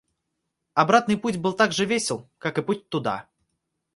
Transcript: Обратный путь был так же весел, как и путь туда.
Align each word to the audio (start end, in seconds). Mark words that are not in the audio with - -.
Обратный 0.73 1.15
путь 1.15 1.37
был 1.37 1.53
так 1.53 1.73
же 1.73 1.85
весел, 1.85 2.27
как 2.39 2.57
и 2.57 2.63
путь 2.63 2.89
туда. 2.89 3.27